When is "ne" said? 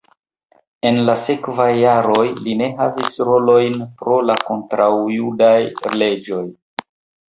2.63-2.71